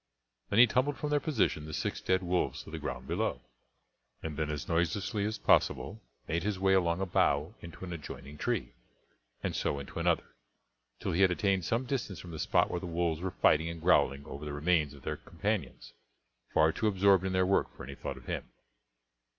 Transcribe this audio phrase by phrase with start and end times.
[0.49, 3.41] Then he tumbled from their position the six dead wolves to the ground below,
[4.23, 8.39] and then as noiselessly as possible made his way along a bough into an adjoining
[8.39, 8.73] tree,
[9.43, 10.23] and so into another,
[10.99, 13.81] till he had attained some distance from the spot where the wolves were fighting and
[13.83, 15.93] growling over the remains of their companions,
[16.51, 18.49] far too absorbed in their work for any thought of him.